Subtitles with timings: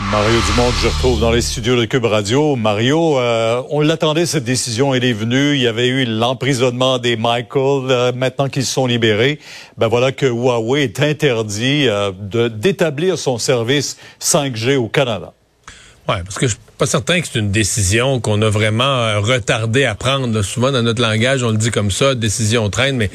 [0.00, 2.56] Mario Dumont, je retrouve dans les studios de Cube Radio.
[2.56, 5.54] Mario, euh, on l'attendait, cette décision, elle est venue.
[5.54, 7.90] Il y avait eu l'emprisonnement des Michael.
[7.90, 9.38] Euh, maintenant qu'ils sont libérés,
[9.78, 12.10] ben voilà que Huawei est interdit euh,
[12.48, 15.32] d'établir son service 5G au Canada.
[16.08, 19.84] Ouais, parce que je suis pas certain que c'est une décision qu'on a vraiment retardé
[19.84, 20.42] à prendre.
[20.42, 23.10] Souvent, dans notre langage, on le dit comme ça, décision traîne, mais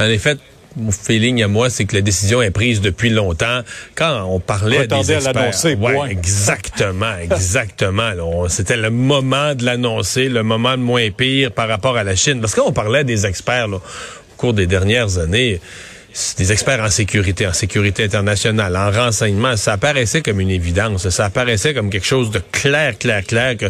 [0.00, 0.36] en effet,
[0.76, 3.60] mon feeling à moi, c'est que la décision est prise depuis longtemps.
[3.94, 8.12] Quand on parlait des experts, ouais, exactement, exactement.
[8.48, 12.40] C'était le moment de l'annoncer, le moment de moins pire par rapport à la Chine.
[12.40, 15.60] Parce qu'on parlait des experts là, au cours des dernières années
[16.38, 21.24] des experts en sécurité, en sécurité internationale, en renseignement, ça apparaissait comme une évidence, ça
[21.24, 23.66] apparaissait comme quelque chose de clair, clair, clair, que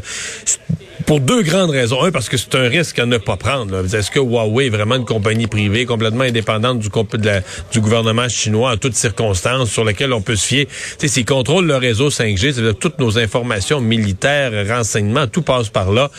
[1.07, 2.03] pour deux grandes raisons.
[2.03, 3.85] Un, parce que c'est un risque à ne pas prendre.
[3.95, 8.77] Est-ce que Huawei est vraiment une compagnie privée complètement indépendante du, du gouvernement chinois en
[8.77, 10.69] toutes circonstances sur laquelle on peut se fier?
[10.99, 16.11] S'ils contrôlent le réseau 5G, c'est-à-dire toutes nos informations militaires, renseignements, tout passe par là.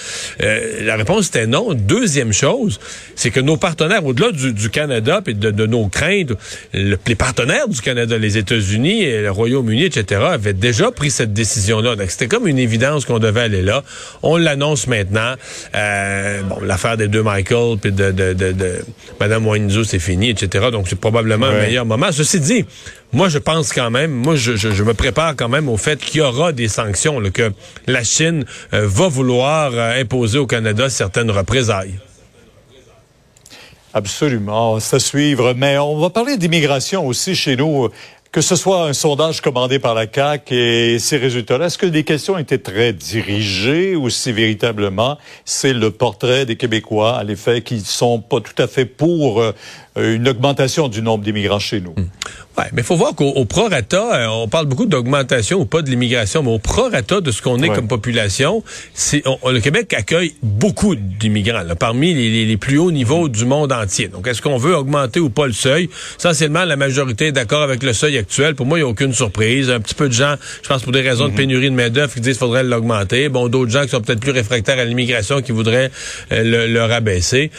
[0.41, 1.73] Euh, la réponse était non.
[1.73, 2.79] Deuxième chose,
[3.15, 6.33] c'est que nos partenaires, au-delà du, du, Canada et de, nos craintes,
[6.73, 11.95] les partenaires du Canada, les États-Unis et le Royaume-Uni, etc., avaient déjà pris cette décision-là.
[11.95, 13.83] Donc c'était comme une évidence qu'on devait aller là.
[14.21, 15.33] On l'annonce maintenant.
[15.76, 18.86] Euh, bon, l'affaire des deux Michael puis de, de, de, de
[19.20, 20.67] Mme Winslow, c'est fini, etc.
[20.71, 22.11] Donc, c'est probablement un meilleur moment.
[22.11, 22.65] Ceci dit,
[23.14, 26.20] moi, je pense quand même, moi, je, je, me prépare quand même au fait qu'il
[26.20, 27.52] y aura des sanctions, que
[27.87, 31.99] la Chine euh, va vouloir euh, imposer au Canada certaines représailles.
[33.93, 35.53] Absolument, c'est à suivre.
[35.55, 37.89] Mais on va parler d'immigration aussi chez nous
[38.35, 42.03] que ce soit un sondage commandé par la CAC et ces résultats-là, est-ce que les
[42.03, 47.79] questions étaient très dirigées ou si véritablement c'est le portrait des Québécois, à l'effet, qui
[47.79, 49.53] sont pas tout à fait pour euh,
[49.95, 51.93] une augmentation du nombre d'immigrants chez nous?
[51.93, 52.09] Hmm.
[52.58, 55.89] Ouais, mais il faut voir qu'au prorata, euh, on parle beaucoup d'augmentation ou pas de
[55.89, 60.95] l'immigration, mais au prorata de ce qu'on est comme population, c'est le Québec accueille beaucoup
[60.95, 64.08] d'immigrants, parmi les, les, plus hauts niveaux du monde entier.
[64.08, 65.89] Donc, est-ce qu'on veut augmenter ou pas le seuil?
[66.17, 68.55] Essentiellement, la majorité est d'accord avec le seuil actuel.
[68.55, 69.70] Pour moi, il n'y a aucune surprise.
[69.70, 71.38] Un petit peu de gens, je pense pour des raisons de mhm.
[71.38, 73.27] pénurie de main-d'œuvre, qui disent qu'il faudrait l'augmenter.
[73.27, 75.92] Bon, d'autres gens qui sont peut-être plus réfractaires à l'immigration qui voudraient
[76.32, 77.52] euh, le, le rabaisser.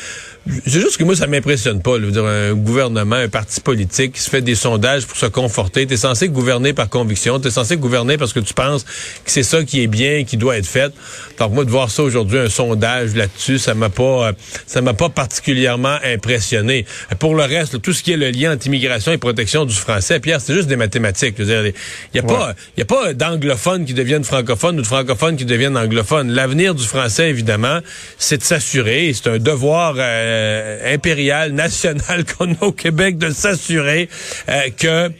[0.66, 1.98] C'est juste que moi, ça m'impressionne pas.
[1.98, 5.88] Là, dire, un gouvernement, un parti politique qui se fait des sondages pour se conforter.
[5.88, 7.40] Tu es censé gouverner par conviction.
[7.40, 10.36] Tu es censé gouverner parce que tu penses que c'est ça qui est bien, qui
[10.36, 10.92] doit être fait.
[11.40, 14.32] Donc moi, de voir ça aujourd'hui, un sondage là-dessus, ça m'a pas, euh,
[14.66, 16.86] ça m'a pas particulièrement impressionné.
[17.18, 20.20] Pour le reste, tout ce qui est le lien entre immigration et protection du français,
[20.20, 21.34] Pierre, c'est juste des mathématiques.
[21.40, 21.72] Il
[22.14, 25.44] y a pas, il y a pas d'anglophones qui deviennent francophones ou de francophones qui
[25.44, 26.30] deviennent anglophones.
[26.30, 27.80] L'avenir du français, évidemment,
[28.16, 29.12] c'est de s'assurer.
[29.12, 29.96] C'est un devoir.
[29.98, 30.35] Euh,
[30.84, 34.08] impériale, nationale qu'on a au Québec de s'assurer
[34.48, 35.10] euh, que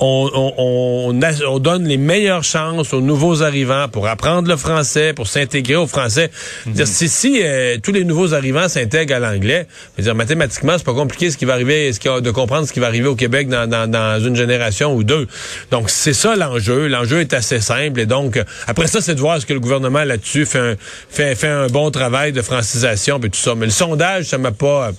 [0.00, 1.12] on,
[1.46, 5.86] on, donne les meilleures chances aux nouveaux arrivants pour apprendre le français, pour s'intégrer au
[5.86, 6.30] français.
[6.66, 6.86] Mhm.
[6.86, 9.66] Si, si euh, tous les nouveaux arrivants s'intègrent à l'anglais,
[9.98, 12.86] dire mathématiquement, c'est pas compliqué ce qui va arriver, ce de comprendre ce qui va
[12.86, 15.26] arriver au Québec dans, dans, une génération ou deux.
[15.70, 16.88] Donc c'est ça l'enjeu.
[16.88, 20.04] L'enjeu est assez simple et donc après ça, c'est de voir ce que le gouvernement
[20.04, 20.74] là-dessus fait un,
[21.10, 23.54] fait, fait un bon travail de francisation et tout ça.
[23.54, 24.92] Mais le sondage, ça m'a pas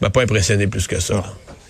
[0.00, 1.22] m'a pas impressionné plus que ça.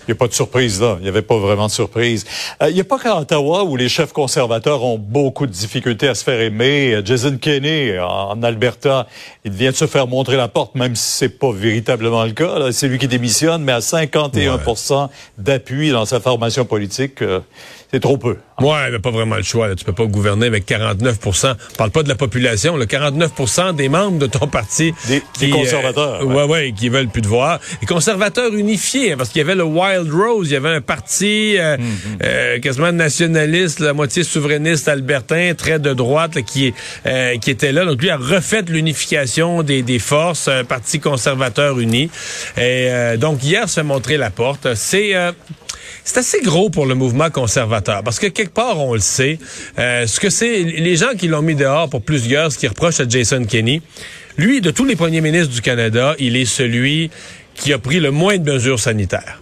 [0.07, 0.97] Il n'y a pas de surprise là.
[0.99, 2.25] Il n'y avait pas vraiment de surprise.
[2.63, 6.09] Euh, il n'y a pas qu'à Ottawa où les chefs conservateurs ont beaucoup de difficultés
[6.09, 6.95] à se faire aimer.
[6.95, 9.07] Euh, Jason Kenney, en Alberta,
[9.45, 12.73] il vient de se faire montrer la porte, même si c'est pas véritablement le cas.
[12.73, 15.09] C'est lui qui démissionne, mais à 51%
[15.39, 17.41] d'appui dans sa formation politique, euh,
[17.93, 18.37] c'est trop peu.
[18.61, 19.69] Ouais, mais pas vraiment le choix.
[19.69, 19.75] Là.
[19.75, 22.77] Tu peux pas gouverner avec 49 On parle pas de la population.
[22.77, 24.93] Le 49% des membres de ton parti.
[25.09, 26.21] Des, qui, des conservateurs.
[26.21, 27.59] Euh, ouais, ouais, qui veulent plus de voir.
[27.81, 30.81] Les conservateurs unifiés, hein, parce qu'il y avait le Wild Rose, il y avait un
[30.81, 31.87] parti euh, Mhm.
[32.23, 36.75] euh, quasiment nationaliste, la moitié souverainiste albertain, très de droite, là, qui,
[37.07, 37.85] euh, qui était là.
[37.85, 42.11] Donc lui a refait l'unification des, des forces, un parti conservateur uni.
[42.57, 44.75] Et euh, donc hier se montrer la porte.
[44.75, 45.33] C'est euh,
[46.11, 49.39] c'est assez gros pour le mouvement conservateur parce que quelque part on le sait
[49.79, 52.99] euh, ce que c'est les gens qui l'ont mis dehors pour plusieurs ce qui reprochent
[52.99, 53.81] à Jason Kenney
[54.37, 57.13] lui de tous les premiers ministres du Canada il est celui
[57.55, 59.41] qui a pris le moins de mesures sanitaires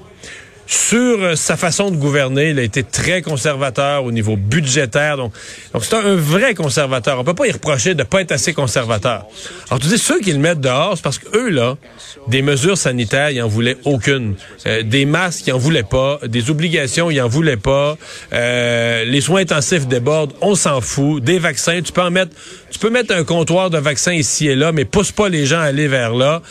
[0.68, 5.16] sur euh, sa façon de gouverner, il a été très conservateur au niveau budgétaire.
[5.16, 5.32] Donc,
[5.72, 7.18] donc c'est un, vrai conservateur.
[7.18, 9.24] On peut pas y reprocher de pas être assez conservateur.
[9.70, 11.78] Alors, tu dis, ceux qui le mettent dehors, c'est parce que eux là,
[12.26, 14.34] des mesures sanitaires, ils en voulaient aucune.
[14.66, 16.20] Euh, des masques, ils en voulaient pas.
[16.26, 17.96] Des obligations, ils en voulaient pas.
[18.34, 21.24] Euh, les soins intensifs débordent, on s'en fout.
[21.24, 22.32] Des vaccins, tu peux en mettre,
[22.70, 25.60] tu peux mettre un comptoir de vaccins ici et là, mais pousse pas les gens
[25.60, 26.42] à aller vers là.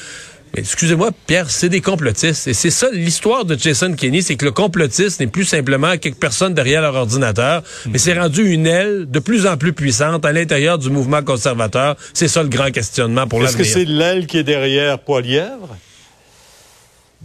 [0.55, 2.47] Excusez-moi, Pierre, c'est des complotistes.
[2.47, 6.17] Et c'est ça l'histoire de Jason Kenney, c'est que le complotiste n'est plus simplement quelques
[6.17, 10.31] personnes derrière leur ordinateur, mais c'est rendu une aile de plus en plus puissante à
[10.31, 11.95] l'intérieur du mouvement conservateur.
[12.13, 13.73] C'est ça le grand questionnement pour Est-ce l'avenir.
[13.73, 15.75] que c'est l'aile qui est derrière Poilièvre?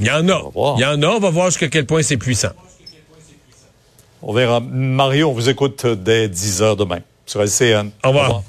[0.01, 0.43] Il y en a.
[0.77, 1.07] Il y en a.
[1.07, 2.53] On va voir jusqu'à quel point c'est puissant.
[4.23, 4.61] On verra.
[4.61, 7.91] Mario, on vous écoute dès 10 heures demain sur LCN.
[8.05, 8.43] Au revoir.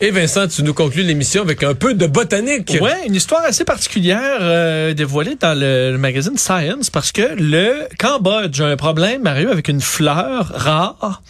[0.00, 2.78] Et Vincent, tu nous conclus l'émission avec un peu de botanique.
[2.80, 7.88] Ouais, une histoire assez particulière euh, dévoilée dans le, le magazine Science parce que le
[7.98, 11.20] Cambodge a un problème, Mario, avec une fleur rare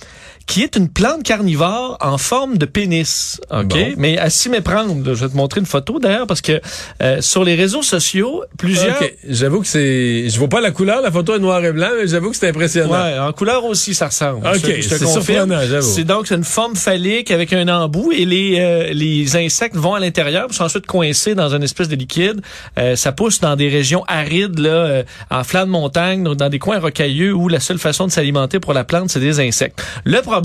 [0.49, 3.39] qui est une plante carnivore en forme de pénis.
[3.51, 3.67] OK?
[3.69, 3.95] Bon.
[3.99, 5.15] Mais à s'y méprendre.
[5.15, 6.61] Je vais te montrer une photo d'ailleurs parce que
[7.03, 9.01] euh, sur les réseaux sociaux, plusieurs...
[9.01, 9.15] OK.
[9.29, 10.29] J'avoue que c'est.
[10.29, 12.49] Je vois pas la couleur, la photo est noir et blanc, mais j'avoue que c'est
[12.49, 12.91] impressionnant.
[12.91, 14.47] Ouais, en couleur aussi, ça ressemble.
[14.47, 15.23] OK, c'est confirme.
[15.23, 15.87] surprenant, j'avoue.
[15.87, 19.95] C'est donc c'est une forme phallique avec un embout et les euh, les insectes vont
[19.95, 22.41] à l'intérieur, sont ensuite coincés dans une espèce de liquide.
[22.79, 26.59] Euh, ça pousse dans des régions arides, là, euh, en flanc de montagne, dans des
[26.59, 29.83] coins rocailleux où la seule façon de s'alimenter pour la plante, c'est des insectes.
[30.05, 30.38] Le problème,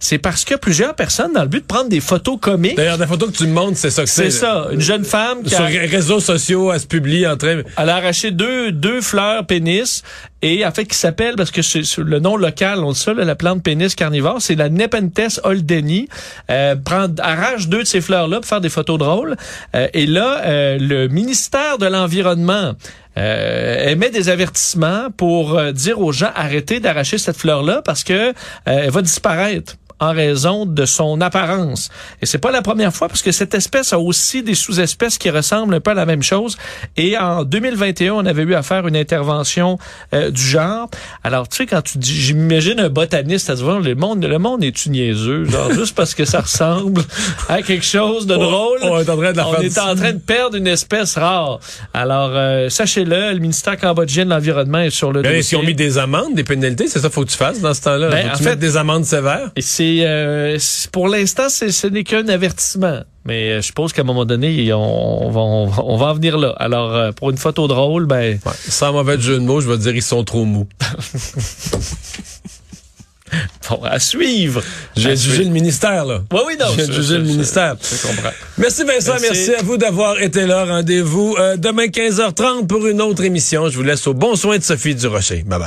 [0.00, 3.06] c'est parce que plusieurs personnes, dans le but de prendre des photos comiques, D'ailleurs, la
[3.06, 4.30] photo que tu me montres, c'est ça que c'est.
[4.30, 7.36] c'est ça, une jeune femme qui Sur a, les réseaux sociaux, elle se publie en
[7.36, 7.62] train.
[7.76, 10.02] elle a arraché deux, deux fleurs pénis
[10.42, 13.34] et en fait qui s'appelle parce que c'est le nom local on ça là, la
[13.34, 16.06] plante pénis carnivore c'est la Nepenthes holdeni
[16.50, 19.36] euh, prend arrache deux de ces fleurs là pour faire des photos drôles
[19.74, 22.74] Euh, et là euh, le ministère de l'environnement
[23.16, 28.02] euh, émet des avertissements pour euh, dire aux gens arrêtez d'arracher cette fleur là parce
[28.02, 28.32] que euh,
[28.66, 31.88] elle va disparaître en raison de son apparence.
[32.20, 35.30] Et c'est pas la première fois parce que cette espèce a aussi des sous-espèces qui
[35.30, 36.56] ressemblent un peu à la même chose.
[36.96, 39.78] Et en 2021, on avait eu à faire une intervention
[40.12, 40.88] euh, du genre.
[41.22, 44.38] Alors, tu sais, quand tu dis, j'imagine un botaniste à se voir, le monde, le
[44.38, 45.44] monde est-tu niaiseux?
[45.44, 47.02] Genre, juste parce que ça ressemble
[47.48, 48.78] à quelque chose de drôle?
[48.82, 51.60] on est en train de la on est en train de perdre une espèce rare.
[51.92, 55.56] Alors, euh, sachez-le, le ministère cambodgien de l'Environnement est sur le Mais dossier.
[55.56, 56.88] qu'ils ont mis des amendes, des pénalités?
[56.88, 58.08] C'est ça qu'il faut que tu fasses dans ce temps-là?
[58.10, 59.50] Ben, faut que en tu fait- mettes des amendes sévères?
[59.56, 59.62] Et
[59.98, 63.00] c'est euh, c'est- pour l'instant, ce n'est qu'un avertissement.
[63.26, 66.06] Mais euh, je suppose qu'à un moment donné, on, on va, on, va, on va
[66.06, 66.54] en venir là.
[66.58, 68.52] Alors, euh, pour une photo drôle, ben, Ouais.
[68.68, 70.66] Sans mauvais jeu de mots, je vais dire ils sont trop mous.
[73.70, 74.62] bon, à suivre.
[74.96, 76.20] J'ai jugé le ministère, là.
[76.32, 76.66] Oui, oui, non.
[76.76, 77.76] J'ai jugé le je- ministère.
[77.80, 78.30] Je comprends.
[78.58, 79.48] Merci Vincent, merci.
[79.48, 79.54] Merci.
[79.54, 80.64] à vous d'avoir été là.
[80.66, 83.68] Rendez-vous euh, demain 15h30 pour une autre émission.
[83.70, 85.42] Je vous laisse au bon soin de Sophie Durocher.
[85.46, 85.62] Bye bye.